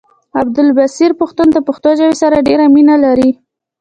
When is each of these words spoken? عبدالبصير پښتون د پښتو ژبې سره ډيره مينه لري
عبدالبصير 0.39 1.11
پښتون 1.19 1.47
د 1.53 1.57
پښتو 1.67 1.89
ژبې 1.99 2.15
سره 2.23 2.45
ډيره 2.47 2.65
مينه 2.75 2.95
لري 3.05 3.31